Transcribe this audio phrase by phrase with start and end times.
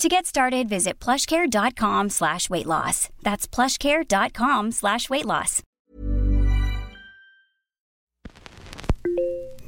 [0.00, 3.10] To get started, visit plushcare.com slash weight loss.
[3.22, 5.60] That's plushcare.com slash weight loss.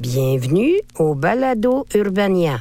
[0.00, 2.60] Bienvenue au Balado Urbania.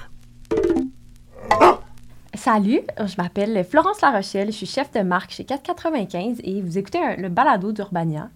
[2.34, 6.98] Salut, je m'appelle Florence Larochelle, je suis chef de marque chez 495 et vous écoutez
[7.00, 8.30] un- le balado d'Urbania.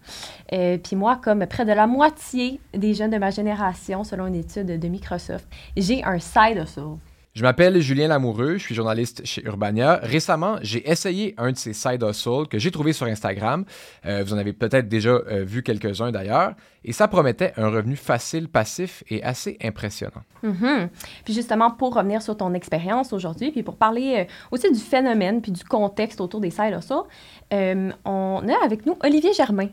[0.54, 4.36] Euh, Puis moi, comme près de la moitié des jeunes de ma génération, selon une
[4.36, 6.98] étude de Microsoft, j'ai un side hustle.
[7.36, 10.00] Je m'appelle Julien Lamoureux, je suis journaliste chez Urbania.
[10.02, 13.66] Récemment, j'ai essayé un de ces side hustles que j'ai trouvé sur Instagram.
[14.06, 16.54] Euh, vous en avez peut-être déjà euh, vu quelques-uns d'ailleurs.
[16.86, 20.24] Et ça promettait un revenu facile, passif et assez impressionnant.
[20.44, 20.88] Mhm.
[21.26, 25.42] Puis justement, pour revenir sur ton expérience aujourd'hui, puis pour parler euh, aussi du phénomène
[25.42, 27.04] puis du contexte autour des side hustles,
[27.52, 29.68] euh, on a avec nous Olivier Germain.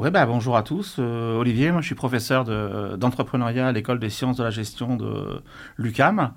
[0.00, 0.96] Ouais, bah, bonjour à tous.
[0.98, 4.96] Euh, Olivier, moi je suis professeur de- d'entrepreneuriat à l'école des sciences de la gestion
[4.96, 5.42] de
[5.76, 6.32] l'UCAM,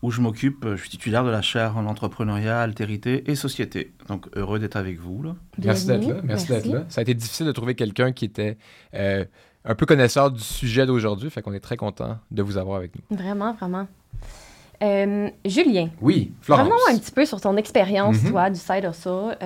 [0.00, 3.92] où je m'occupe, je suis titulaire de la chaire en entrepreneuriat, altérité et société.
[4.08, 5.22] Donc heureux d'être avec vous.
[5.22, 5.34] Là.
[5.62, 6.14] Merci d'être là.
[6.24, 6.84] Merci, d'être là.
[6.88, 8.56] Ça a été difficile de trouver quelqu'un qui était
[8.94, 9.26] euh,
[9.66, 11.28] un peu connaisseur du sujet d'aujourd'hui.
[11.28, 13.14] Fait qu'on est très content de vous avoir avec nous.
[13.14, 13.88] Vraiment, vraiment.
[14.82, 16.64] Euh, Julien, Oui, Florence.
[16.66, 18.30] revenons un petit peu sur ton expérience, Mhm.
[18.30, 19.36] toi, du side hustle.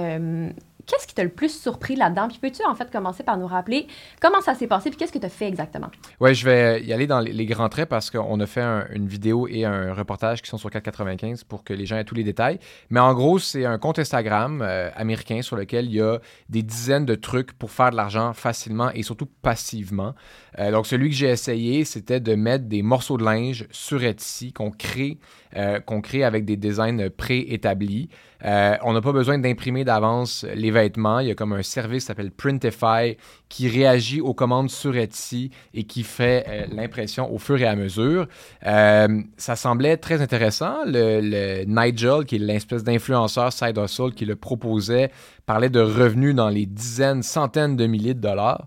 [0.86, 2.28] Qu'est-ce qui t'a le plus surpris là-dedans?
[2.28, 3.86] Puis peux-tu en fait commencer par nous rappeler
[4.20, 5.88] comment ça s'est passé puis qu'est-ce que tu as fait exactement?
[6.20, 9.06] Ouais, je vais y aller dans les, grands traits parce qu'on a fait un- une
[9.08, 12.24] vidéo et un reportage qui sont sur 495 pour que les gens aient tous les
[12.24, 12.58] détails.
[12.90, 16.62] Mais en gros, c'est un compte Instagram euh, américain sur lequel il y a des
[16.62, 20.14] dizaines de trucs pour faire de l'argent facilement et surtout passivement.
[20.58, 24.52] Euh, donc, celui que j'ai essayé, c'était de mettre des morceaux de linge sur Etsy
[24.52, 25.18] qu'on crée,
[25.56, 28.08] euh, qu'on crée avec des designs préétablis.
[28.44, 31.20] Euh, on n'a pas besoin d'imprimer d'avance les vêtements.
[31.20, 33.16] Il y a comme un service qui s'appelle Printify
[33.48, 37.76] qui réagit aux commandes sur Etsy et qui fait euh, l'impression au fur et à
[37.76, 38.26] mesure.
[38.66, 40.84] Euh, ça semblait très intéressant.
[40.84, 45.10] Le, Nigel, qui est l'espèce d'influenceur side hustle qui le proposait,
[45.46, 48.66] parlait de revenus dans les dizaines, centaines de milliers de dollars.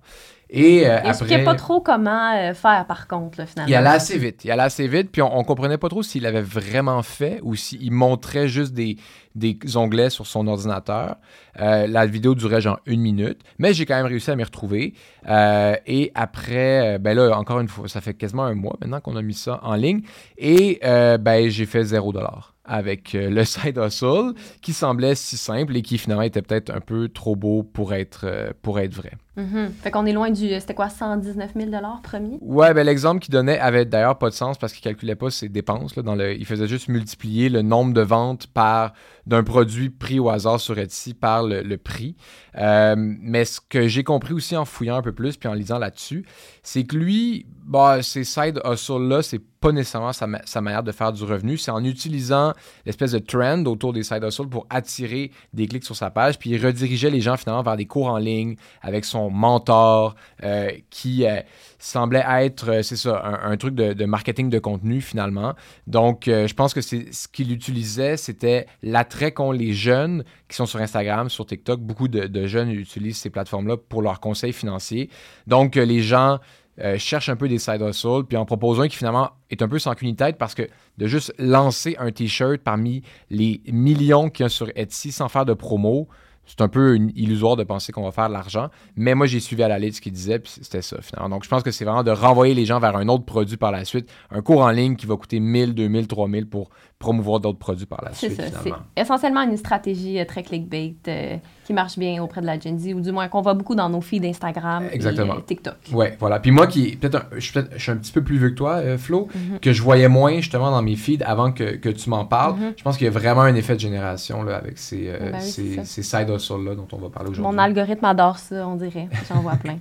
[0.52, 1.44] Et euh, Il après...
[1.44, 3.70] pas trop comment euh, faire par contre, là, finalement.
[3.70, 4.44] Il allait assez vite.
[4.44, 7.56] Il allait assez vite, puis on, on comprenait pas trop s'il avait vraiment fait ou
[7.56, 8.98] s'il montrait juste des,
[9.36, 11.18] des onglets sur son ordinateur.
[11.60, 14.96] Euh, la vidéo durait genre une minute, mais j'ai quand même réussi à m'y retrouver.
[15.28, 19.18] Euh, et après, ben là, encore une fois, ça fait quasiment un mois maintenant qu'on
[19.18, 20.02] a mis ça en ligne.
[20.38, 25.81] Et ben, j'ai fait zéro dollar avec le side hustle qui semblait si simple et
[25.81, 29.12] qui finalement était peut-être un peu trop beau pour être, pour être vrai.
[29.38, 29.72] Mhm.
[29.81, 30.50] Fait qu'on est loin du.
[30.59, 31.72] C'était quoi, 119 000
[32.03, 32.38] promis?
[32.41, 35.50] Ouais, ben l'exemple qu'il donnait avait d'ailleurs pas de sens parce qu'il calculait pas ses
[35.50, 35.95] dépenses.
[35.95, 38.94] Là, dans le, il faisait juste multiplier le nombre de ventes par
[39.29, 42.16] d'un produit pris au hasard sur Etsy par le, prix.
[42.57, 45.78] Euh, mais ce que j'ai compris aussi en fouillant un peu plus puis en lisant
[45.78, 46.25] là-dessus,
[46.63, 51.13] c'est que lui, bah, ces side hustles-là, c'est pas nécessairement sa, sa manière de faire
[51.13, 51.57] du revenu.
[51.57, 52.53] C'est en utilisant
[52.85, 56.39] l'espèce de trend autour des side hustles pour attirer des clics sur sa page.
[56.39, 60.72] Puis il redirigeait les gens finalement vers des cours en ligne avec son mentor euh,
[60.90, 61.41] qui euh,
[61.80, 65.53] semblait être, euh, c'est ça, un, truc de, marketing de contenu finalement.
[65.88, 70.80] Donc, je pense que ce qu'il utilisait, c'était l'attrait qu'ont les jeunes qui sont sur
[70.80, 71.81] Instagram, sur TikTok.
[71.81, 75.09] Beaucoup de, jeunes utilisent ces plateformes-là pour leurs conseils financiers.
[75.48, 76.39] Donc, les gens
[76.81, 79.68] euh, cherchent un peu des side hustles, puis en proposant un qui finalement est un
[79.68, 80.63] peu sans qu'une tête parce que
[80.98, 85.45] de juste lancer un t-shirt parmi les millions qu'il y a sur Etsy sans faire
[85.45, 86.07] de promo,
[86.50, 88.69] c'est un peu illusoire de penser qu'on va faire de l'argent.
[88.96, 91.30] Mais moi, j'ai suivi à la lettre ce qu'il disait, puis c'était ça finalement.
[91.30, 93.72] Donc, je pense que c'est vraiment de renvoyer les gens vers un autre produit par
[93.72, 94.10] la suite.
[94.31, 96.69] Un cours en ligne qui va coûter 1000, 2000, 3000 pour
[97.00, 98.60] promouvoir d'autres produits par la C'est suite ça.
[98.62, 102.78] C'est essentiellement une stratégie euh, très clickbait euh, qui marche bien auprès de la Gen
[102.78, 105.36] Z, ou du moins qu'on voit beaucoup dans nos feeds Instagram Exactement.
[105.36, 105.75] et euh, TikTok.
[105.94, 106.40] Ouais, voilà.
[106.42, 108.56] Puis moi, qui peut-être je suis peut-être je suis un petit peu plus vieux que
[108.56, 109.60] toi, euh, Flo, Mhm.
[109.60, 112.56] que je voyais moins justement dans mes feeds avant que, que tu m'en parles.
[112.57, 112.74] Mhm.
[112.75, 115.42] Je pense qu'il y a vraiment un effet de génération là, avec ces, Ben oui,
[115.42, 117.50] ces, c'est ces side ressorts-là dont on va parler aujourd'hui.
[117.54, 119.07] Mon algorithme adore ça, on dirait.
[119.30, 119.78] J'en vois plein.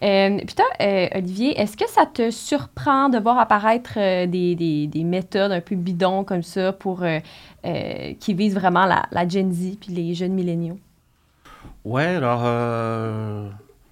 [0.00, 0.66] Puis toi,
[1.14, 3.94] Olivier, est-ce que ça te surprend de voir apparaître
[4.26, 6.47] des, des, des, méthodes un peu bidons comme ça
[6.78, 7.04] pour,
[8.20, 10.78] qui visent vraiment la, la, Gen Z puis les jeunes milléniaux?
[11.84, 12.42] Ouais, alors...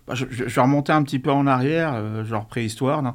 [0.06, 3.02] Bah, je, vais remonter un petit peu en arrière, genre préhistoire.
[3.02, 3.14] Non,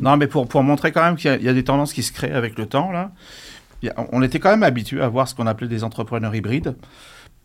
[0.00, 2.32] non mais pour, pour montrer quand même qu'il y, a des tendances qui se créent
[2.32, 2.90] avec le temps.
[2.90, 3.12] Là
[4.12, 6.76] on était quand même habitué à voir ce qu'on appelait des entrepreneurs hybrides.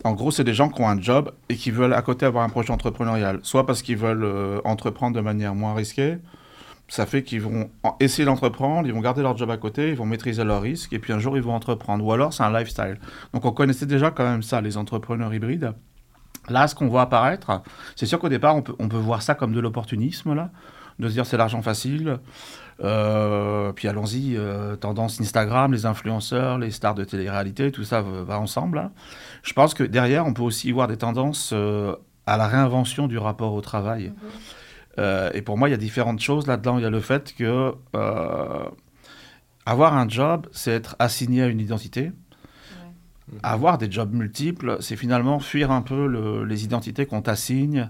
[0.04, 2.44] En gros, c'est des gens qui ont un job et qui veulent à côté avoir
[2.44, 3.40] un projet entrepreneurial.
[3.44, 6.18] Soit parce qu'ils veulent euh, entreprendre de manière moins risquée.
[6.92, 7.70] Ça fait qu'ils vont
[8.02, 11.00] essayer d'entreprendre, ils vont garder leur job à côté, ils vont maîtriser leurs risques et
[11.00, 12.04] puis un jour ils vont entreprendre.
[12.04, 13.00] Ou alors c'est un lifestyle.
[13.34, 15.72] Donc on connaissait déjà quand même ça, les entrepreneurs hybrides.
[16.50, 17.62] Là, ce qu'on voit apparaître,
[17.96, 20.50] c'est sûr qu'au départ, on peut, on peut voir ça comme de l'opportunisme, là,
[21.00, 22.20] de se dire c'est l'argent facile,
[22.84, 28.38] euh, puis allons-y, euh, tendance Instagram, les influenceurs, les stars de télé-réalité, tout ça va,
[28.38, 28.90] ensemble.
[29.44, 31.96] Je pense que derrière, on peut aussi voir des tendances euh,
[32.26, 34.10] à la réinvention du rapport au travail.
[34.10, 34.30] Mhm.
[34.98, 36.78] Et pour moi, il y a différentes choses là-dedans.
[36.78, 37.74] Il y a le fait que
[39.66, 42.12] avoir un job, c'est être assigné à une identité.
[43.44, 47.90] Avoir des jobs multiples, c'est finalement fuir un peu les identités qu'on t'assigne.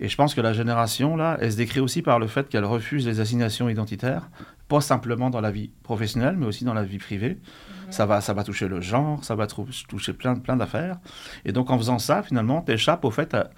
[0.00, 2.66] Et je pense que la génération, là, elle se décrit aussi par le fait qu'elle
[2.66, 4.28] refuse les assignations identitaires,
[4.68, 7.38] pas simplement dans la vie professionnelle, mais aussi dans la vie privée.
[7.86, 7.92] Mhm.
[7.92, 10.98] Ça, va, ça va toucher le genre, ça va toucher plein, plein d'affaires.
[11.46, 13.48] Et donc, en faisant ça, finalement, tu échappes au fait à,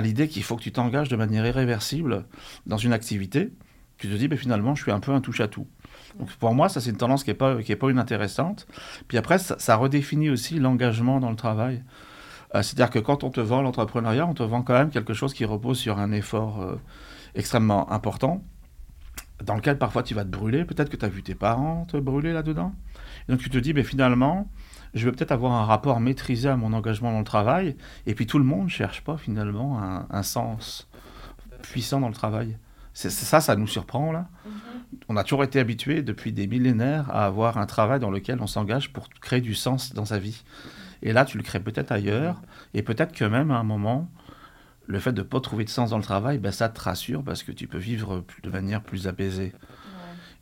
[0.00, 2.26] l'idée qu'il faut que tu t'engages de manière irréversible
[2.66, 3.52] dans une activité.
[3.98, 5.66] Tu te dis, ben, finalement, je suis un peu un touche-à-tout.
[6.18, 8.66] Donc pour moi, ça c'est une tendance qui n'est pas, est pas inintéressante.
[9.08, 11.82] Puis après, ça, redéfinit aussi l'engagement dans le travail.
[12.54, 15.34] Euh, c'est-à-dire que quand on te vend l'entrepreneuriat, on te vend quand même quelque chose
[15.34, 16.76] qui repose sur un effort euh,
[17.34, 18.42] extrêmement important,
[19.44, 20.64] dans lequel parfois tu vas te brûler.
[20.64, 22.72] Peut-être que tu as vu tes parents te brûler là-dedans.
[23.28, 24.48] donc tu te dis, mais finalement,
[24.96, 27.76] je vais peut-être avoir un rapport maîtrisé à mon engagement dans le travail.
[28.06, 30.88] Et puis tout le monde ne cherche pas finalement un, un, sens
[31.62, 32.58] puissant dans le travail.
[32.92, 34.28] C'est ça, ça nous surprend là.
[34.46, 34.76] Mm-hmm
[35.08, 38.46] on a toujours été habitué depuis des millénaires à avoir un travail dans lequel on
[38.46, 40.44] s'engage pour créer du sens dans sa vie.
[41.02, 42.40] Et là, tu le crées peut-être ailleurs,
[42.74, 44.10] et peut-être que même à un moment,
[44.86, 47.22] le fait de ne pas trouver de sens dans le travail, ben, ça te rassure
[47.22, 49.52] parce que tu peux vivre de manière plus apaisée.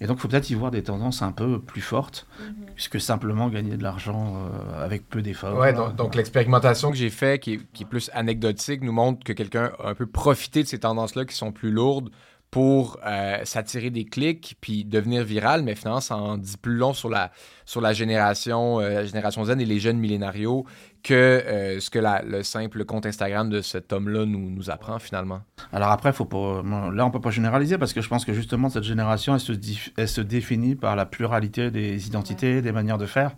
[0.01, 2.67] Et donc, il faut peut-être y voir des tendances un peu plus fortes, mhm.
[2.75, 5.59] puisque simplement gagner de l'argent euh, avec peu d'efforts.
[5.59, 9.73] Ouais, donc, l'expérimentation que j'ai faite, qui, qui, est plus anecdotique, nous montre que quelqu'un
[9.79, 12.11] a un peu profité de ces tendances-là qui sont plus lourdes
[12.55, 16.93] pour euh, s'attirer des clics puis devenir viral, mais finalement, ça en dit plus long
[16.93, 17.33] sur la,
[17.65, 20.65] sur la génération, euh, génération Z et les jeunes millénarios
[21.05, 25.43] que euh, ce que le simple compte Instagram de cet homme-là nous, nous apprend finalement.
[25.73, 26.63] Alors après, faut pas,
[26.93, 29.53] là, on peut pas généraliser parce que je pense que justement, cette génération, elle se,
[29.97, 33.37] elle se définit par la pluralité des identités, des manières de faire.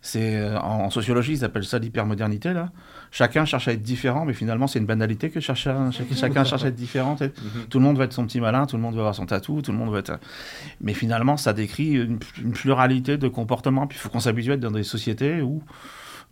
[0.00, 2.70] C'est en, sociologie, ils appellent ça l'hypermodernité là
[3.14, 6.68] chacun cherche à être différent, mais finalement, c'est une banalité que chacun, chacun cherche à
[6.68, 7.16] être différent.
[7.20, 7.66] Mhm.
[7.70, 9.62] Tout le monde va être son petit malin, tout le monde va avoir son tatou,
[9.62, 10.18] tout le monde va être.
[10.80, 12.18] Mais finalement, ça décrit une,
[12.52, 13.86] pluralité de comportements.
[13.86, 15.62] Puis il faut qu'on s'habitue à être dans des sociétés où,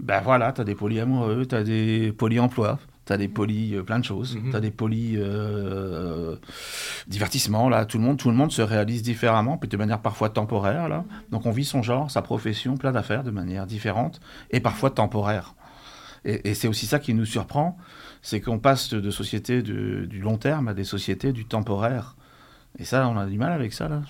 [0.00, 3.82] ben voilà, tu as des polyamoureux, tu as des polyemplois, tu as des poly euh,
[3.82, 4.50] plein de choses, mhm.
[4.50, 6.36] tu as des poly euh,
[7.06, 10.28] divertissements, là, tout le, monde, tout le monde se réalise différemment, puis de manière parfois
[10.28, 11.04] temporaire, là.
[11.30, 15.54] Donc on vit son genre, sa profession, plein d'affaires de manière différente, et parfois temporaire.
[16.24, 17.76] Et, c'est aussi ça qui nous surprend,
[18.22, 22.14] c'est qu'on passe de, sociétés du long terme à des sociétés du temporaire.
[22.78, 24.02] Et ça, on a du mal avec ça, là.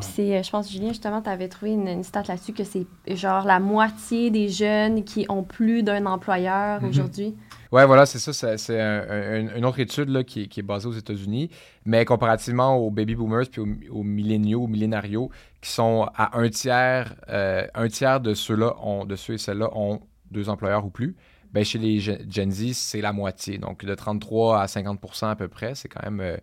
[0.00, 3.44] C'est, euh, je pense, Julien, justement, tu avais trouvé une, stat là-dessus que c'est genre
[3.44, 6.88] la moitié des jeunes qui ont plus d'un employeur mhm.
[6.88, 7.34] aujourd'hui.
[7.72, 8.56] Oui, voilà, c'est ça.
[8.56, 11.50] C'est une autre étude là, qui, qui, est basée aux États-Unis,
[11.84, 15.30] mais comparativement aux baby boomers puis aux, milléniaux, aux millénarios,
[15.60, 18.74] qui sont à un tiers, euh, un tiers de ceux-là,
[19.06, 21.16] de ceux et celles-là ont deux employeurs ou plus,
[21.52, 23.58] ben chez les Gen Z, c'est la moitié.
[23.58, 26.36] Donc, de 33 à 50 à peu près, c'est quand même euh,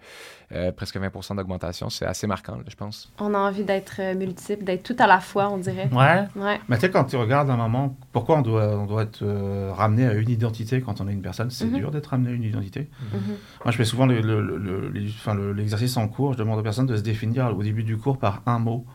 [0.54, 1.90] euh, presque 20 d'augmentation.
[1.90, 3.12] C'est assez marquant, je pense.
[3.20, 5.90] On a envie d'être euh, multiple, d'être tout à la fois, on dirait.
[5.92, 6.26] Ouais.
[6.36, 6.60] ouais.
[6.68, 9.26] Mais tu sais, quand tu regardes un moment, pourquoi on doit, on doit être
[9.72, 11.50] ramené à une identité quand on est une personne?
[11.50, 11.78] C'est mm-hmm.
[11.78, 12.82] dur d'être ramené à une identité.
[12.82, 13.64] Mm-hmm.
[13.66, 14.06] Moi, je fais souvent
[15.54, 16.34] l'exercice en cours.
[16.34, 18.86] Je demande aux personnes de se définir au début du cours par un mot.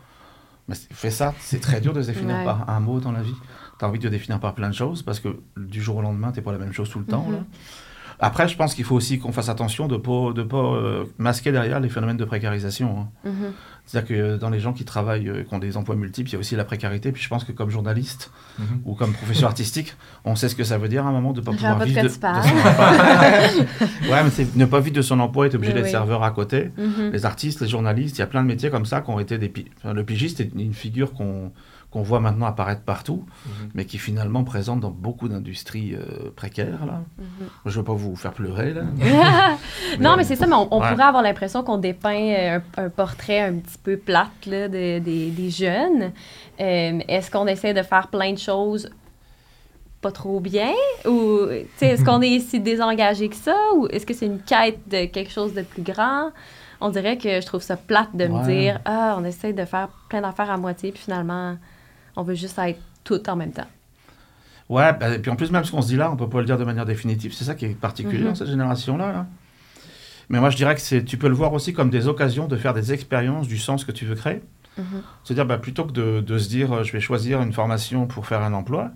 [0.68, 3.34] Mais fais ça, c'est très dur de se définir par un mot dans la vie
[3.78, 6.02] tu as envie de te définir par plein de choses parce que du jour au
[6.02, 7.26] lendemain, tu n'es pas la même chose tout le temps.
[7.28, 7.44] Mhm.
[8.20, 11.04] Après, je pense qu'il faut aussi qu'on fasse attention de ne pas, de pas euh,
[11.18, 13.00] masquer derrière les phénomènes de précarisation.
[13.00, 13.08] Hein.
[13.24, 13.52] Mhm.
[13.86, 16.36] C'est-à-dire que dans les gens qui travaillent, euh, qui ont des emplois multiples, il y
[16.36, 17.12] a aussi la précarité.
[17.12, 18.66] Puis je pense que comme journaliste mhm.
[18.84, 19.94] ou comme professeur artistique,
[20.24, 22.02] on sait ce que ça veut dire à un moment de ne pas pouvoir vivre
[22.02, 22.50] de, son emploi.
[24.10, 26.72] ouais, mais c'est ne pas vivre de son emploi, être obligé d'être serveur à côté.
[27.12, 29.38] Les artistes, les journalistes, il y a plein de métiers comme ça qui ont été
[29.38, 29.52] des...
[29.84, 31.52] le pigiste est une figure qu'on
[31.90, 33.70] qu'on voit maintenant apparaître partout, Mhm.
[33.74, 36.84] mais qui est finalement présente dans beaucoup d'industries euh, précaires.
[36.86, 37.00] Là.
[37.18, 37.26] Mhm.
[37.64, 38.74] Je ne veux pas vous faire pleurer.
[38.74, 38.82] Là.
[40.00, 40.90] non, mais c'est ça, mais on, on Ouais.
[40.90, 44.98] pourrait avoir l'impression qu'on dépeint euh, un, un portrait un petit peu plate là, de-
[44.98, 46.12] des- des jeunes.
[46.60, 48.90] Euh, est-ce qu'on essaie de faire plein de choses
[50.02, 50.72] pas trop bien?
[51.06, 51.40] Ou
[51.80, 53.56] est-ce qu'on est si désengagé que ça?
[53.76, 56.30] Ou est-ce que c'est une quête de quelque chose de plus grand?
[56.80, 59.88] On dirait que je trouve ça plate de me dire Ah, on essaie de faire
[60.08, 61.56] plein d'affaires à moitié, puis finalement,
[62.18, 63.68] on veut juste être tout en même temps.
[64.68, 66.40] Ouais, bah, et puis en plus, même ce qu'on se dit là, on peut pas
[66.40, 67.32] le dire de manière définitive.
[67.32, 69.12] C'est ça qui est particulier dans cette génération-là.
[69.12, 69.26] là.
[70.28, 72.56] Mais moi, je dirais que c'est, tu peux le voir aussi comme des occasions de
[72.56, 74.42] faire des expériences du sens que tu veux créer.
[75.24, 78.26] C'est-à-dire, bah, plutôt que de, de se dire, euh, je vais choisir une formation pour
[78.26, 78.92] faire un emploi,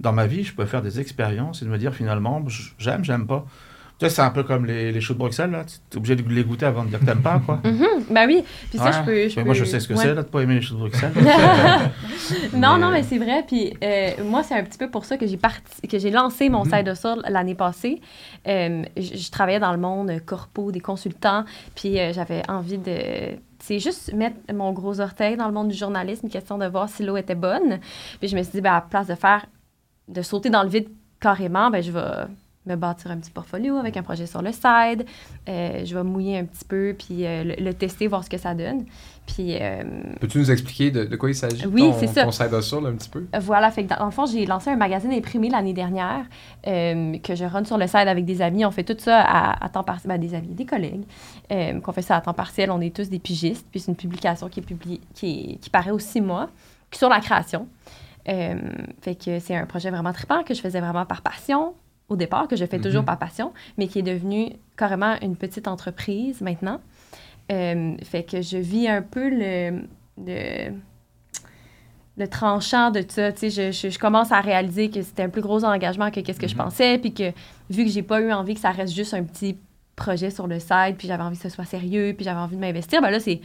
[0.00, 2.42] dans ma vie, je peux faire des expériences et de me dire finalement,
[2.78, 3.44] j'aime, j'aime pas.
[3.98, 5.64] Tu sais, c'est un peu comme les, les choux de Bruxelles, là.
[5.64, 7.60] Tu es obligé de les goûter avant de dire que t'aimes pas, quoi.
[7.64, 8.04] Mhm.
[8.10, 8.92] Ben oui, puis ça, Ouais.
[8.92, 9.28] je peux.
[9.28, 10.00] je Mais moi, je sais ce que ouais.
[10.00, 11.12] c'est, là, de pas aimer les choux de Bruxelles.
[12.54, 13.42] Non, Mais- non, mais c'est vrai.
[13.46, 16.48] Puis euh, moi, c'est un petit peu pour ça que j'ai parti, que j'ai lancé
[16.48, 16.70] mon Mhm.
[16.72, 18.00] side hustle l'année passée.
[18.46, 23.36] Euh, je, travaillais dans le monde corpo des consultants, puis euh, j'avais envie de.
[23.60, 26.88] C'est juste mettre mon gros orteil dans le monde du journalisme, une question de voir
[26.88, 27.80] si l'eau était bonne.
[28.20, 29.44] Puis je me suis dit, ben, à la place de faire,
[30.06, 30.88] de sauter dans le vide
[31.20, 32.00] carrément, ben, je vais
[32.68, 35.04] me bâtir un petit portfolio avec un projet sur le side.
[35.48, 38.38] Euh, je vais mouiller un petit peu, puis euh, le, le tester, voir ce que
[38.38, 38.84] ça donne.
[39.26, 39.82] Puis euh,
[40.20, 41.66] Peux-tu nous expliquer de, de quoi il s'agit?
[41.66, 42.24] Oui, c'est ça.
[42.24, 43.26] Ton side hustle, un petit peu?
[43.40, 46.24] Voilà, fait que dans, dans le fond, j'ai lancé un magazine imprimé l'année dernière
[46.64, 48.64] que je run sur le site avec des amis.
[48.64, 51.04] On fait tout ça à, à temps partiel, ben, des amis, des collègues,
[51.82, 52.70] qu'on fait ça à temps partiel.
[52.70, 53.66] On est tous des pigistes.
[53.70, 56.48] Puis c'est une publication qui est publiée, qui, est- qui paraît aux six mois,
[56.92, 57.66] sur la création.
[58.24, 61.74] Fait que c'est un projet vraiment trippant que je faisais vraiment par passion
[62.08, 63.06] au départ, que je fais toujours Mhm.
[63.06, 66.80] par passion, mais qui est devenu carrément une petite entreprise maintenant.
[67.52, 69.82] Euh, fait que je vis un peu le,
[70.18, 70.72] le,
[72.16, 73.32] le tranchant de ça.
[73.32, 76.20] Tu sais, je, je- je commence à réaliser que c'était un plus gros engagement que
[76.20, 76.62] qu'est-ce que je Mhm.
[76.64, 77.32] pensais, puis que
[77.70, 79.56] vu que j'ai pas eu envie que ça reste juste un petit
[79.96, 82.60] projet sur le site, puis j'avais envie que ce soit sérieux, puis j'avais envie de
[82.60, 83.40] m'investir, ben là, c'est...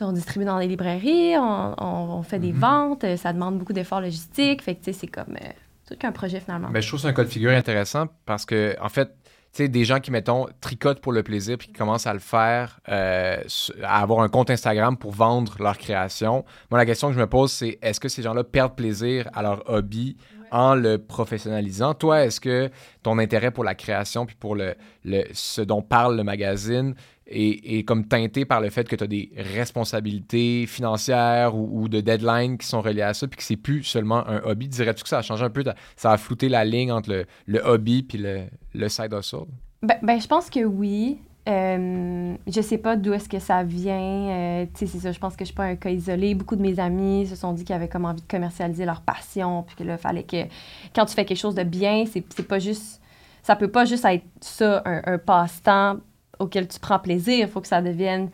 [0.00, 2.58] On distribue dans les librairies, on, on- on fait des Mhm.
[2.60, 4.62] ventes, ça demande beaucoup d'efforts logistiques.
[4.62, 5.48] Fait que, tu sais, c'est comme euh,
[5.88, 6.68] tout qu'un projet finalement.
[6.70, 9.06] Ben, je trouve que c'est un cas de figure intéressant parce que, en fait,
[9.52, 12.18] tu sais, des gens qui, mettons, tricotent pour le plaisir puis qui commencent à le
[12.18, 13.38] faire, euh,
[13.82, 16.44] à avoir un compte Instagram pour vendre leur création.
[16.70, 19.42] Moi, la question que je me pose, c'est est-ce que ces gens-là perdent plaisir à
[19.42, 20.18] leur hobby
[20.50, 21.94] en le professionnalisant?
[21.94, 22.70] Toi, est-ce que
[23.02, 26.94] ton intérêt pour la création puis pour le, le- ce dont parle le magazine
[27.28, 32.00] est, est comme teinté par le fait que tu as des responsabilités financières ou, de
[32.00, 34.68] deadlines qui sont reliées à ça puis que c'est plus seulement un hobby?
[34.68, 35.64] Dirais-tu que ça a changé un peu?
[35.96, 39.46] Ça a flouté la ligne entre le, hobby puis le, side hustle?
[39.82, 41.18] Ben, ben, je pense que oui.
[41.48, 44.28] Euh, je sais pas d'où est-ce que ça vient.
[44.28, 46.34] Euh, tu sais, c'est ça, je pense que je suis pas un cas isolé.
[46.34, 49.62] Beaucoup de mes amis se sont dit qu'ils avaient comme envie de commercialiser leur passion,
[49.62, 50.44] puis que là, fallait que
[50.94, 53.00] quand tu fais quelque chose de bien, c'est pas juste...
[53.42, 56.00] Ça peut pas juste être ça, un passe-temps
[56.38, 57.46] auquel tu prends plaisir.
[57.46, 58.30] Il faut que ça devienne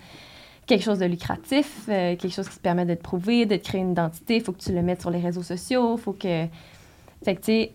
[0.67, 3.65] quelque chose de lucratif, euh, quelque chose qui te permet de te prouver, de te
[3.65, 4.37] créer une identité.
[4.37, 5.97] Il faut que tu le mettes sur les réseaux sociaux.
[5.97, 6.47] faut que...
[7.25, 7.73] Fait que, tu sais,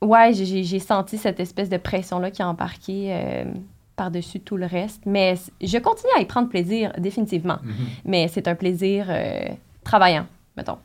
[0.00, 3.44] ouais, j'ai- senti cette espèce de pression-là qui a embarqué euh,
[3.96, 5.02] par-dessus tout le reste.
[5.06, 7.58] Mais je continue à y prendre plaisir, définitivement.
[8.04, 9.40] Mais c'est un plaisir euh,
[9.84, 10.78] travaillant, mettons.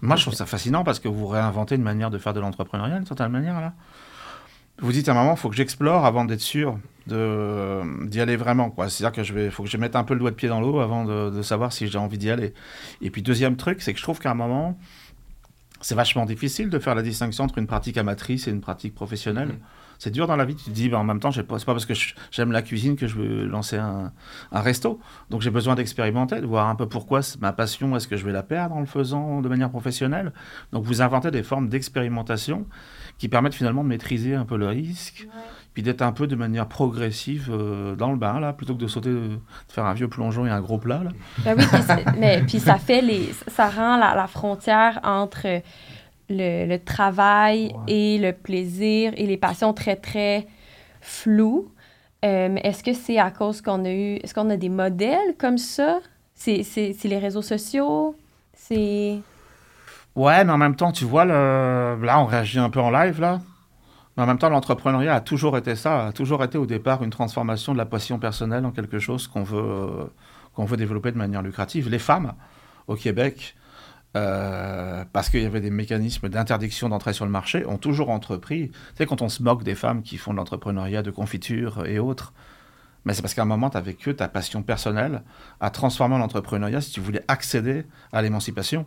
[0.00, 2.96] Moi, je trouve ça fascinant parce que vous réinventez une manière de faire de l'entrepreneuriat,
[2.96, 3.72] d'une certaine manière, là.
[4.78, 8.74] Vous dites à moment, il faut que j'explore avant d'être sûr d'y aller vraiment.
[8.88, 10.60] C'est-à-dire que je vais, faut que je mette un peu le doigt de pied dans
[10.60, 12.52] l'eau avant de, de savoir si j'ai envie d'y aller.
[13.00, 14.76] Et puis, deuxième truc, c'est que je trouve qu'à un moment,
[15.80, 19.48] c'est vachement difficile de faire la distinction entre une pratique amatrice et une pratique professionnelle.
[19.48, 19.58] Mhm.
[19.98, 20.54] C'est dur dans la vie.
[20.54, 21.94] Tu te dis, bah, en même temps, c'est pas parce que
[22.30, 24.12] j'aime la cuisine que je veux lancer un,
[24.52, 25.00] un resto.
[25.30, 28.32] Donc j'ai besoin d'expérimenter, de voir un peu pourquoi ma passion, est-ce que je vais
[28.32, 30.32] la perdre en le faisant de manière professionnelle.
[30.72, 32.66] Donc vous inventez des formes d'expérimentation
[33.18, 35.26] qui permettent finalement de maîtriser un peu le risque,
[35.76, 38.86] puis d'être un peu de manière progressive euh, dans le bain, là, plutôt que de
[38.86, 41.02] sauter, de, de faire un vieux plongeon et un gros plat.
[41.04, 41.10] Là.
[41.44, 43.30] Ben oui, puis, mais, puis ça fait les...
[43.48, 45.60] Ça rend la, la frontière entre
[46.30, 50.46] le, le travail et le plaisir et les passions très, très
[51.02, 51.70] floues.
[52.24, 54.14] Euh, est-ce que c'est à cause qu'on a eu...
[54.22, 55.98] Est-ce qu'on a des modèles comme ça?
[56.34, 58.16] C'est c'est- c'est les réseaux sociaux?
[58.54, 59.18] C'est...
[60.14, 61.98] Ouais, mais en même temps, tu vois, le...
[62.02, 63.40] là, on réagit un peu en live, là.
[64.16, 67.10] Mais en même temps, l'entrepreneuriat a toujours été ça, a toujours été au départ une
[67.10, 70.04] transformation de la passion personnelle en quelque chose qu'on veut, euh,
[70.54, 71.90] qu'on veut développer de manière lucrative.
[71.90, 72.32] Les femmes,
[72.86, 73.54] au Québec,
[74.16, 78.70] euh, parce qu'il y avait des mécanismes d'interdiction d'entrée sur le marché, ont toujours entrepris.
[78.70, 81.98] Tu sais, quand on se moque des femmes qui font de l'entrepreneuriat de confiture et
[81.98, 82.32] autres,
[83.04, 85.22] mais c'est parce qu'à un moment, tu avais que ta passion personnelle
[85.60, 88.86] à transformer l'entrepreneuriat si tu voulais accéder à l'émancipation.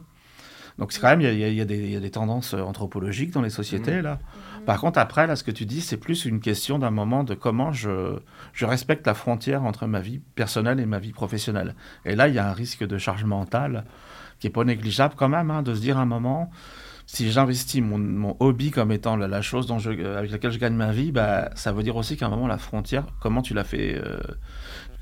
[0.79, 3.41] Donc c'est quand même, il y, y il y a des tendances euh, anthropologiques dans
[3.41, 4.19] les sociétés, là.
[4.66, 7.34] Par contre, après, là, ce que tu dis, c'est plus une question d'un moment de
[7.34, 8.20] comment je,
[8.54, 11.75] je respecte la frontière entre ma vie personnelle et ma vie professionnelle.
[12.06, 13.86] Et là, il y a un risque de charge mentale
[14.39, 16.50] qui est pas négligeable quand même, hein, de se dire à un moment,
[17.06, 20.60] si j'investis mon, mon hobby comme étant la, la chose dont je, avec laquelle je
[20.60, 23.54] gagne ma vie, bah, ça veut dire aussi qu'à un moment, la frontière, comment tu
[23.54, 24.20] la fais euh,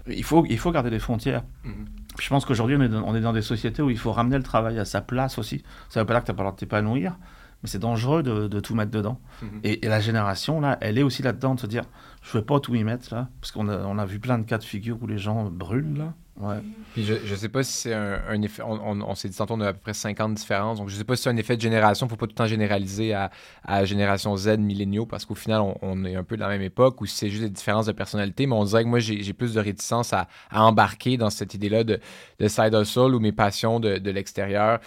[0.07, 1.43] il, faut, il faut garder les frontières.
[1.63, 4.11] Puis Je pense qu'aujourd'hui, on, est dans- on est dans des sociétés où il faut
[4.11, 5.63] ramener le travail à sa place aussi.
[5.89, 7.17] Ça veut pas dire que tu n'as pas le droit de t'épanouir,
[7.63, 9.19] mais c'est dangereux de, de tout mettre dedans.
[9.63, 11.83] et, et la génération, là, elle est aussi là-dedans de se dire
[12.21, 13.29] je ne vais pas tout y mettre, là.
[13.41, 15.97] Parce qu'on a, on a vu plein de cas de figure où les gens brûlent,
[15.97, 16.13] là.
[16.39, 16.57] Ouais.
[16.93, 18.61] Puis je, je sais pas si c'est un, effet.
[18.63, 20.77] On, on- s'est dit tantôt, on a à peu près 50 différences.
[20.77, 22.07] Donc je sais pas si c'est un effet de génération.
[22.07, 23.31] Faut pas tout le temps généraliser à,
[23.63, 26.61] à génération Z, milléniaux, parce qu'au final, on, on est un peu de la même
[26.61, 28.45] époque ou si c'est juste des différences de personnalité.
[28.45, 31.99] Mais on dirait que moi, j'ai plus de réticence à, embarquer dans cette idée-là de,
[32.39, 34.79] de side hustle ou mes passions de, de l'extérieur.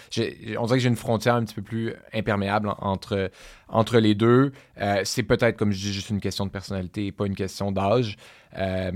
[0.56, 3.28] On dirait que j'ai une frontière un petit peu plus imperméable en- entre,
[3.68, 4.52] entre les deux.
[4.80, 7.72] Euh, c'est peut-être, comme je dis, juste une question de personnalité et pas une question
[7.72, 8.16] d'âge.
[8.56, 8.90] Euh,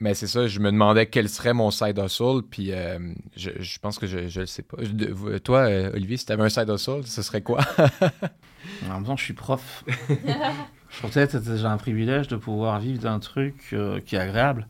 [0.00, 2.98] mais c'est ça, je me demandais quel serait mon side hustle, puis euh,
[3.36, 4.76] je, je pense que je, je le sais pas.
[4.80, 7.60] Je- toi, euh, Olivier, si tu avais un side hustle, ce serait quoi?
[8.88, 9.84] En même temps, je suis prof.
[9.88, 14.18] je pensais que c'était déjà un privilège de pouvoir vivre d'un truc euh, qui est
[14.18, 14.66] agréable.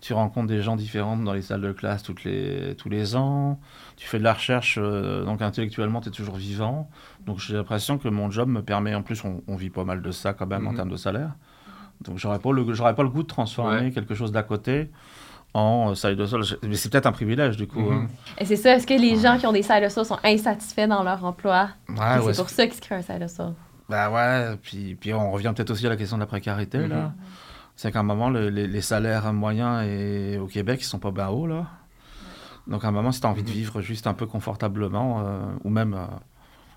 [0.00, 3.58] Tu rencontres des gens différents dans les salles de classe toutes les, tous les ans.
[3.96, 6.88] Tu fais de la recherche, donc intellectuellement, tu es toujours vivant.
[7.26, 10.02] Donc j'ai l'impression que mon job me permet, en plus, on, on vit pas mal
[10.02, 10.76] de ça quand même en Mhm.
[10.76, 11.32] termes de salaire.
[12.02, 13.90] Donc j'aurais pas, le- j'aurais pas le goût de transformer Ouais.
[13.90, 14.90] quelque chose d'à côté
[15.54, 16.58] en euh, side hustle.
[16.68, 17.80] Mais c'est peut-être un privilège du coup.
[17.80, 17.92] Mhm.
[17.92, 18.06] hein.
[18.38, 21.02] Et c'est ça, est-ce que les gens qui ont des side hustles sont insatisfaits dans
[21.02, 21.70] leur emploi?
[21.88, 21.96] Ouais,
[22.32, 23.54] c'est pour ça qu'ils se créent un side hustle.
[23.88, 27.12] Bah ouais, puis, puis on revient peut-être aussi à la question de la précarité, là.
[27.76, 31.10] C'est qu'à un moment, le- les, les salaires moyens et, au Québec, ils sont pas
[31.10, 31.66] bien hauts, là.
[32.66, 35.38] Donc à un moment, si tu as envie de vivre juste un peu confortablement, euh,
[35.62, 36.06] ou même euh,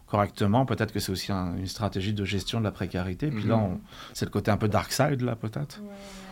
[0.10, 3.28] correctement, peut-être que c'est aussi un- une stratégie de gestion de la précarité.
[3.30, 3.80] Puis là, Mhm.
[4.14, 5.82] c'est le côté un peu dark side, là, peut-être.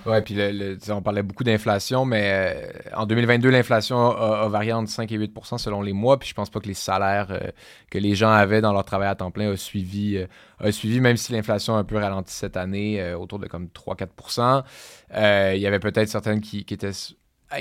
[0.05, 4.47] Ouais, puis le- le- on parlait beaucoup d'inflation, mais euh, en 2022, l'inflation a, a
[4.47, 7.27] varié entre 5 et 8% selon les mois, puis je pense pas que les salaires
[7.29, 7.39] euh,
[7.91, 10.27] que les gens avaient dans leur travail à temps plein a suivi, euh,
[10.59, 13.69] a suivi même si l'inflation a un peu ralenti cette année, euh, autour de comme
[13.69, 14.63] 3-4%
[15.15, 16.91] Euh, Il y avait peut-être certaines qui, qui étaient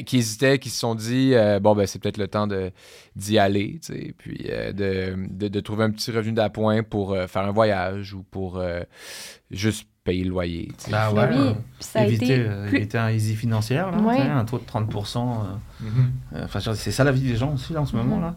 [0.05, 2.73] qui hésitaient, qui se sont dit euh, bon ben c'est peut-être le temps de
[3.15, 7.13] d'y aller, tu sais, puis euh, de, de, de trouver un petit revenu d'appoint pour
[7.13, 8.81] euh, faire un voyage ou pour euh,
[9.51, 10.69] juste payer le loyer.
[10.79, 10.93] tu sais.
[10.93, 11.55] Ouais, oui,
[11.95, 14.21] a éviter, été plus- éviter un easy financière, là, Ouais.
[14.21, 15.19] un taux de 30%.
[15.83, 16.11] euh, Mhm.
[16.35, 17.97] euh, Enfin, je veux dire, c'est ça la vie des gens aussi, là, en ce
[17.97, 18.35] moment, là.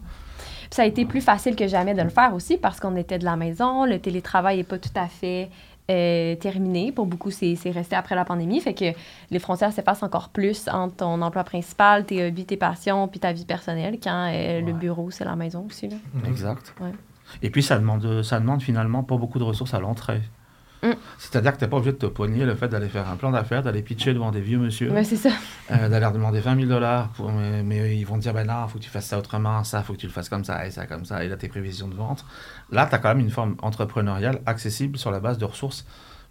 [0.62, 3.18] Puis ça a été plus facile que jamais de le faire aussi parce qu'on était
[3.18, 5.48] de la maison, le télétravail n'est pas tout à fait
[5.90, 6.92] euh, terminé.
[6.92, 8.60] Pour beaucoup, c'est c'est resté après la pandémie.
[8.60, 8.92] Fait que
[9.30, 13.32] les frontières s'effacent encore plus entre ton emploi principal, tes hobbies, tes passions, puis ta
[13.32, 15.88] vie personnelle quand euh, le bureau, c'est la maison aussi.
[15.88, 15.96] Là.
[16.26, 16.74] Exact.
[16.80, 16.92] Ouais.
[17.42, 20.22] Et puis ça demande, ça demande finalement pas beaucoup de ressources à l'entrée.
[20.82, 20.92] Mm.
[21.18, 23.30] C'est-à-dire que tu n'es pas obligé de te poigner le fait d'aller faire un plan
[23.30, 25.30] d'affaires, d'aller pitcher devant des vieux monsieur, Ouais, c'est ça.
[25.70, 28.78] euh, d'aller demander 20 000 dollars, mais, mais ils vont te dire ben non, faut
[28.78, 30.86] que tu fasses ça autrement, ça, faut que tu le fasses comme ça, et ça
[30.86, 32.24] comme ça, et là tes prévisions de vente.
[32.70, 35.84] Là, tu as quand même une forme entrepreneuriale accessible sur la base de ressources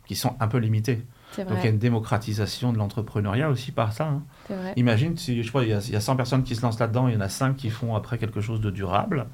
[0.07, 1.05] qui sont un peu limitées.
[1.37, 4.05] Donc il y a une démocratisation de l'entrepreneuriat aussi par ça.
[4.05, 4.23] hein.
[4.49, 4.73] Vrai.
[4.77, 7.07] Imagine, si, je pas, il y, il y a 100 personnes qui se lancent là-dedans,
[7.07, 9.27] il y en a 5 qui font après quelque chose de durable.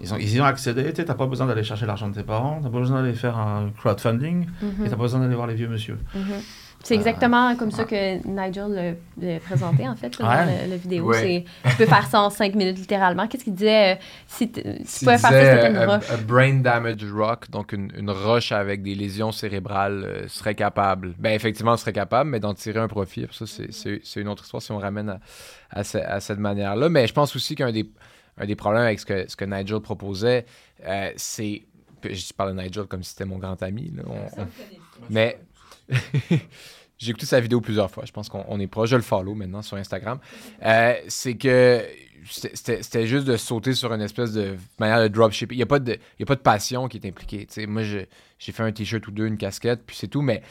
[0.00, 2.22] Ils, ont, ils y ont accédé, tu n'as pas besoin d'aller chercher l'argent de tes
[2.22, 4.70] parents, tu n'as pas besoin d'aller faire un crowdfunding, Mhm.
[4.80, 5.98] et tu pas besoin d'aller voir les vieux monsieur.
[6.14, 6.22] Mhm.
[6.84, 10.24] C'est exactement comme ça que Nigel le, le présentait, en fait, Ouais.
[10.24, 11.06] dans le- la vidéo.
[11.06, 11.44] Ouais.
[11.64, 13.26] C'est- Tu peux faire ça en cinq minutes, littéralement.
[13.26, 13.94] Qu'est-ce qu'il disait?
[13.94, 14.68] euh, si t- tu
[15.00, 16.08] pouvais faire ça, c'était une euh, roche.
[16.08, 20.54] a, a brain damage rock, donc une, une roche avec des lésions cérébrales euh, serait
[20.54, 21.14] capable.
[21.18, 23.26] Ben effectivement, serait capable, mais d'en tirer un profit.
[23.32, 25.18] Ça, c'est- c'est c'est une autre histoire si on ramène à,
[25.70, 26.88] à, ce- à cette manière-là.
[26.88, 27.90] Mais je pense aussi qu'un des,
[28.38, 30.46] un des problèmes avec ce que, ce que Nigel proposait,
[30.84, 31.62] euh, c'est.
[32.04, 33.92] Je parle de Nigel comme si c'était mon grand ami.
[33.96, 34.02] là.
[34.06, 34.46] On- on-
[35.10, 35.38] mais
[36.98, 38.04] j'ai écouté sa vidéo plusieurs fois.
[38.06, 38.90] Je pense qu'on on est proche.
[38.90, 40.18] Je le follow maintenant sur Instagram.
[40.64, 41.84] Euh, c'est que
[42.24, 45.52] c'était- juste de sauter sur une espèce de manière de dropship.
[45.52, 47.46] Il n'y a, pas de- y a pas de passion qui est impliquée.
[47.46, 47.66] tu sais.
[47.66, 48.06] Moi, j'ai
[48.52, 50.42] fait un t-shirt ou deux, une casquette, puis c'est tout, mais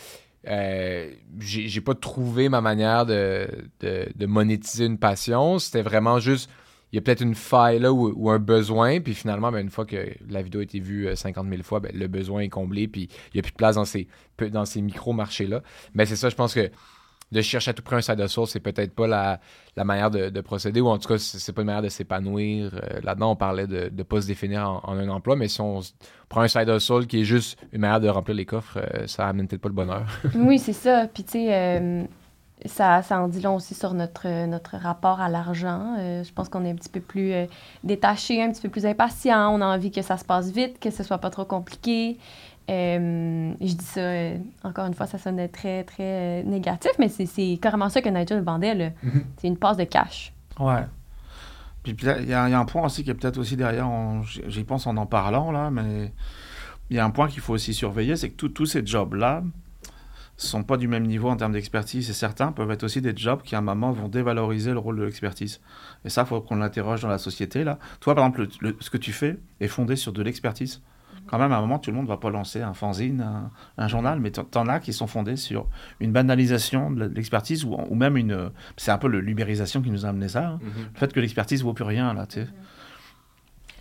[0.47, 3.47] euh, j'ai j'ai pas trouvé ma manière de,
[3.81, 5.59] de- de monétiser une passion.
[5.59, 6.49] C'était vraiment juste,
[6.91, 9.85] il y a peut-être une faille là ou, un besoin, puis finalement, ben, une fois
[9.85, 12.87] que la vidéo a été vue euh, 50 000 fois, ben, le besoin est comblé,
[12.87, 14.07] puis il n'y a plus de place dans ces,
[14.51, 15.61] dans ces micro-marchés-là.
[15.93, 16.71] Mais c'est ça, je pense que
[17.31, 19.39] de chercher à tout prix un side hustle, c'est peut-être pas la,
[19.75, 22.71] la manière de, de procéder, ou en tout cas, c'est pas une manière de s'épanouir.
[22.73, 25.81] Euh, Là-dedans, on parlait de ne pas se définir en, un emploi, mais si on
[26.29, 29.27] prend un side hustle qui est juste une manière de remplir les coffres, euh, ça
[29.27, 30.05] amène peut-être pas le bonheur.
[30.35, 31.07] Oui, c'est ça.
[31.13, 32.05] Puis, tu sais, euh,
[32.67, 35.95] ça, ça en dit long aussi sur notre, notre rapport à l'argent.
[35.99, 37.45] Euh, je pense qu'on est un petit peu plus euh,
[37.83, 39.49] détaché, un petit peu plus impatient.
[39.53, 42.17] On a envie que ça se passe vite, que ce soit pas trop compliqué.
[42.69, 44.01] Euh, je dis ça,
[44.67, 48.41] encore une fois, ça sonne très, très négatif, mais c'est- c'est carrément ça que Nigel
[48.43, 48.75] vendait.
[48.75, 48.89] là.
[49.03, 49.23] Mhm.
[49.37, 50.33] C'est une passe de cash.
[50.59, 50.83] Ouais.
[51.83, 53.87] Puis il y, a il y a un point aussi qui est peut-être aussi derrière,
[54.47, 56.11] j'y pense en en parlant là, mais
[56.89, 59.43] il y a un point qu'il faut aussi surveiller, c'est que tous ces jobs-là
[60.37, 63.41] sont pas du même niveau en termes d'expertise et certains peuvent être aussi des jobs
[63.41, 65.61] qui à un moment vont dévaloriser le rôle de l'expertise.
[66.05, 67.79] Et ça, il faut qu'on l'interroge dans la société là.
[67.99, 70.81] Toi, par exemple, le- le- ce que tu fais est fondé sur de l'expertise.
[71.25, 73.87] Quand même, à un moment, tout le monde va pas lancer un fanzine, un, un
[73.89, 75.67] journal, mais t'en- t'en as qui sont fondés sur
[75.99, 78.51] une banalisation de l'expertise ou, ou même une...
[78.77, 80.47] C'est un peu l'ubérisation qui nous a amené ça.
[80.47, 80.59] hein
[80.93, 82.47] le fait que l'expertise vaut plus rien là tu sais.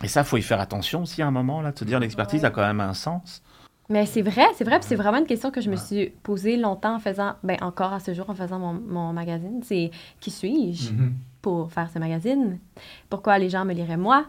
[0.03, 2.43] et ça faut y faire attention aussi à un moment là de se dire l'expertise
[2.45, 3.41] a quand même un sens
[3.89, 6.57] Mais c'est vrai, c'est vrai, puis c'est vraiment une question que je me suis posée
[6.57, 9.61] longtemps en faisant, ben encore à ce jour en faisant mon, mon magazine.
[9.63, 11.13] C'est qui suis-je Mhm.
[11.41, 12.59] pour faire ce magazine?
[13.09, 14.25] Pourquoi les gens me liraient moi?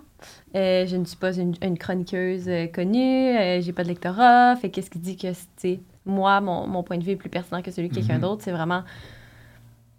[0.55, 4.55] Euh, je ne suis pas une, une chroniqueuse euh, connue, euh, j'ai pas de lectorat,
[4.57, 7.29] fait qu'est-ce qui dit que, tu sais, moi, mon, mon point de vue est plus
[7.29, 8.21] pertinent que celui de quelqu'un Mhm.
[8.23, 8.43] d'autre?
[8.45, 8.83] C'est vraiment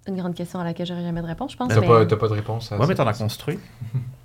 [0.08, 1.68] une grande question à laquelle j'aurais jamais de réponse, je pense.
[1.68, 2.88] T'as mais- pas, t'as pas de réponse à ouais ça?
[2.88, 3.60] mais t'en as construit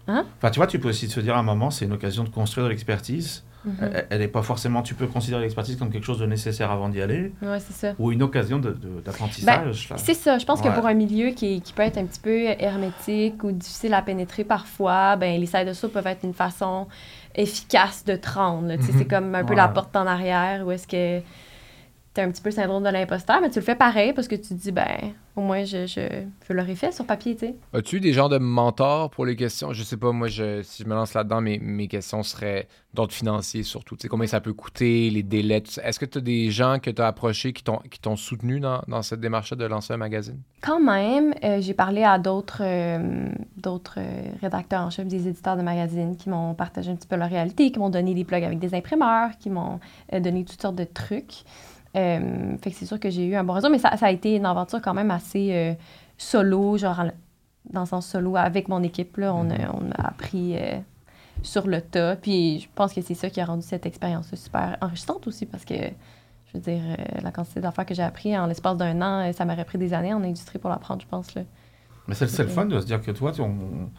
[0.06, 0.26] Hein?
[0.36, 2.28] enfin tu vois tu peux aussi te dire à un moment c'est une occasion de
[2.28, 3.74] construire de l'expertise Mhm.
[3.80, 6.88] Elle- elle est pas forcément tu peux considérer l'expertise comme quelque chose de nécessaire avant
[6.88, 7.94] d'y aller Ouais, c'est ça.
[7.98, 8.58] ou une occasion
[9.04, 9.96] d'apprentissage là.
[9.98, 10.38] C'est ça.
[10.38, 13.52] Je pense que pour un milieu qui, qui peut être un petit peu hermétique ou
[13.52, 16.86] difficile à pénétrer parfois, ben les sides de soupe peuvent être une façon
[17.34, 18.68] efficace de te rendre.
[18.80, 18.98] sais, Mhm.
[18.98, 19.56] C'est comme un peu Ouais.
[19.56, 21.20] la porte en arrière où est-ce que
[22.14, 24.36] tu un petit peu le syndrome de l'imposteur, mais tu le fais pareil parce que
[24.36, 26.00] tu te dis, ben, au moins, je, je,
[26.48, 27.56] je l'aurais fait sur papier, tu sais.
[27.72, 29.72] As-tu des genres de mentors pour les questions?
[29.72, 33.12] Je sais pas, moi, je, si je me lance là-dedans, mes, mes questions seraient d'ordre
[33.12, 33.96] financier surtout.
[33.96, 35.82] Tu sais, combien ça peut coûter, les délais, tout ça.
[35.82, 39.02] Est-ce que tu as des gens que tu as approchés qui t'ont, soutenu dans, dans
[39.02, 40.38] cette démarche de lancer un magazine?
[40.60, 45.56] Quand même, euh, j'ai parlé à d'autres euh, d'autres euh, rédacteurs en chef, des éditeurs
[45.56, 48.44] de magazines qui m'ont partagé un petit peu leur réalité, qui m'ont donné des plugs
[48.44, 49.80] avec des imprimeurs, qui m'ont
[50.12, 51.42] donné toutes sortes de trucs.
[51.96, 54.10] Euh, fait que c'est sûr que j'ai eu un bon réseau, mais ça, ça a
[54.10, 55.74] été une aventure quand même assez euh,
[56.18, 57.10] solo, genre en-
[57.72, 59.16] dans le sens solo avec mon équipe.
[59.16, 60.78] Là, on, a, on a appris euh,
[61.42, 62.16] sur le tas.
[62.16, 65.64] Puis je pense que c'est ça qui a rendu cette expérience super enrichissante aussi parce
[65.64, 66.82] que je veux dire,
[67.22, 70.14] la quantité d'affaires que j'ai appris en l'espace d'un an, ça m'aurait pris des années
[70.14, 71.34] en industrie pour l'apprendre, je pense.
[71.34, 71.42] Là.
[72.06, 73.90] mais c'est le fun de se dire que toi tu- on-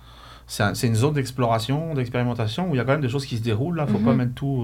[0.47, 3.25] c'est un- c'est une zone d'exploration d'expérimentation où il y a quand même des choses
[3.25, 4.17] qui se déroulent là faut pas Mhm.
[4.17, 4.63] mettre tout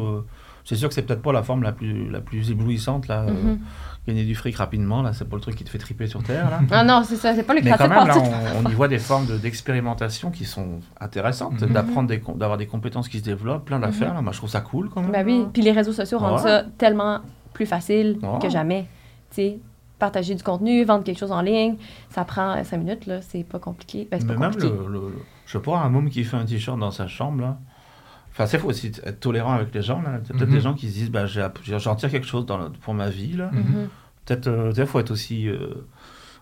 [0.65, 3.31] c'est sûr que c'est peut-être pas la forme la plus la plus éblouissante là euh,
[3.31, 3.59] Mhm.
[4.07, 6.49] gagner du fric rapidement là c'est pas le truc qui te fait triper sur terre
[6.49, 8.15] là Ah non, c'est ça, c'est pas le Mais quand même, là,
[8.63, 11.69] on, on y voit des formes de- d'expérimentation qui sont intéressantes, Mhm.
[11.73, 14.13] d'apprendre des, com- d'avoir des compétences qui se développent, plein d'affaires.
[14.13, 14.21] là.
[14.21, 15.11] Moi, je trouve ça cool quand même.
[15.11, 16.41] Ben oui, puis les réseaux sociaux rendent Ouais.
[16.43, 17.19] ça tellement
[17.53, 18.39] plus facile Ouais.
[18.41, 18.87] que jamais.
[19.29, 19.59] Tu sais,
[19.99, 21.75] partager du contenu, vendre quelque chose en ligne,
[22.09, 24.07] ça prend cinq minutes, là, c'est pas compliqué.
[24.09, 25.13] Ben, c'est Mais pas même, le-
[25.45, 27.59] je sais pas, un môme qui fait un t-shirt dans sa chambre, là.
[28.31, 30.19] Enfin, c'est faut aussi être tolérant avec les gens, là.
[30.23, 30.55] Il y a peut-être Mhm.
[30.55, 33.33] des gens qui se disent, bah, j'en tire quelque chose dans le- pour ma vie,
[33.33, 33.49] là.
[33.51, 33.89] Mhm.
[34.25, 35.85] Peut-être, euh, il faut être aussi euh,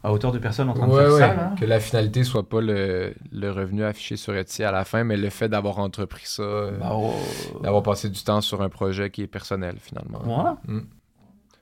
[0.03, 1.19] à hauteur de personne en train de faire ouais.
[1.19, 1.55] ça, là.
[1.59, 5.17] Que la finalité soit pas le, le revenu affiché sur Etsy à la fin, mais
[5.17, 7.13] le fait d'avoir entrepris ça, euh, Bah, oh,
[7.63, 10.21] d'avoir passé du temps sur un projet qui est personnel finalement.
[10.67, 10.75] ouais.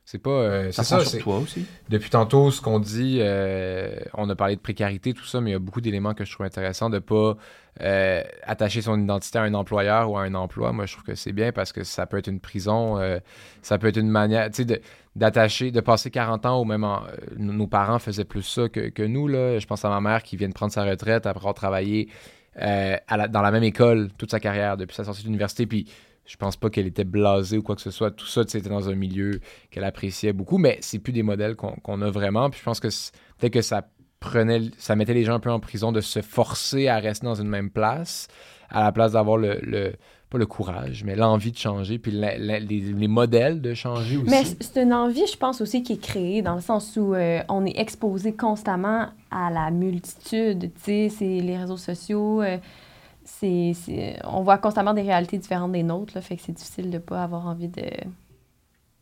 [0.10, 0.30] C'est pas.
[0.30, 1.65] euh, Ça ça, sur toi aussi.
[1.89, 5.54] Depuis tantôt, ce qu'on dit, euh, on a parlé de précarité, tout ça, mais il
[5.54, 7.36] y a beaucoup d'éléments que je trouve intéressants de pas
[7.82, 10.72] euh, attacher son identité à un employeur ou à un emploi.
[10.72, 13.20] Moi, je trouve que c'est bien parce que ça peut être une prison, euh,
[13.62, 14.82] ça peut être une manière, tu sais,
[15.17, 16.86] d'attacher, de passer 40 ans au même...
[16.86, 17.02] en-
[17.38, 19.60] nos parents faisaient plus ça que, que nous, là.
[19.60, 22.08] Je pense à ma mère qui vient de prendre sa retraite après avoir travaillé
[22.56, 25.86] à la- dans la même école toute sa carrière depuis sa sortie de l'université, puis
[26.28, 28.12] je pense pas qu'elle était blasée ou quoi que ce soit.
[28.12, 29.40] Tout ça, c'était dans un milieu
[29.72, 32.50] qu'elle appréciait beaucoup, mais c'est plus des modèles qu'on qu'on a vraiment.
[32.50, 32.90] Puis je pense que
[33.40, 33.88] peut-être que ça
[34.20, 37.36] prenait, ça mettait les gens un peu en prison de se forcer à rester dans
[37.36, 38.28] une même place,
[38.70, 39.94] à la place d'avoir le, le-
[40.30, 44.18] pas le courage, mais l'envie de changer, puis la- la- les, les modèles de changer
[44.18, 44.30] aussi.
[44.30, 47.40] Mais c'est une envie, je pense aussi, qui est créée dans le sens où euh,
[47.48, 50.72] on est exposé constamment à la multitude.
[50.74, 52.42] Tu sais, c'est les réseaux sociaux.
[52.42, 52.58] euh,
[53.30, 56.86] c'est, c'est- on voit constamment des réalités différentes des nôtres, là, fait que c'est difficile
[56.90, 57.84] de ne pas avoir envie de,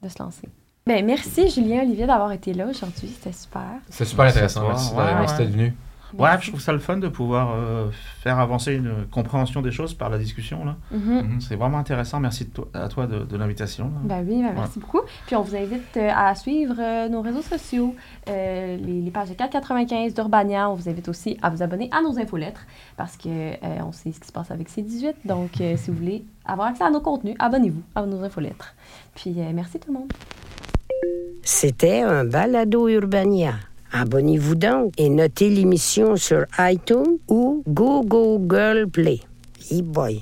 [0.01, 0.49] de se lancer.
[0.87, 3.69] Ben, merci Julien Olivier d'avoir été là aujourd'hui, c'était super.
[3.89, 4.67] c'est super intéressant.
[4.67, 5.73] Merci Merci, Ouais, d'être venu.
[6.13, 6.45] Ouais, Merci.
[6.45, 7.87] je trouve ça le fun de pouvoir euh,
[8.21, 10.75] faire avancer une compréhension des choses par la discussion, là.
[10.91, 11.41] Mhm.
[11.41, 12.19] C'est vraiment intéressant.
[12.19, 13.91] Merci de à toi de, de l'invitation.
[14.03, 15.01] Ben oui, ben merci beaucoup.
[15.25, 17.95] Puis on vous invite euh, à suivre euh, nos réseaux sociaux,
[18.29, 20.69] euh, les, les pages de 495 d'Urbania.
[20.69, 22.61] On vous invite aussi à vous abonner à nos infolettres
[22.97, 25.13] parce que euh, on sait ce qui se passe avec C18.
[25.25, 28.73] Donc, euh, si vous voulez avoir accès à nos contenus, abonnez-vous à nos infolettres.
[29.15, 30.13] Puis euh, merci tout le monde.
[31.43, 33.53] C'était un balado Urbania,
[33.97, 39.21] Abonnez-vous donc et notez l'émission sur iTunes ou Google Play.
[39.71, 40.21] E-boy.